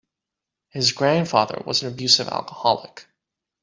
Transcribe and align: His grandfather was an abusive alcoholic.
His 0.69 0.93
grandfather 0.93 1.61
was 1.63 1.83
an 1.83 1.89
abusive 1.89 2.27
alcoholic. 2.27 3.05